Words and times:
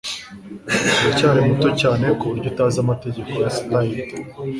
Uracyari 1.01 1.39
muto 1.49 1.69
cyane 1.81 2.03
kuburyo 2.19 2.47
utazi 2.51 2.77
amategeko 2.83 3.31
ya 3.43 3.49
slide 3.57 4.03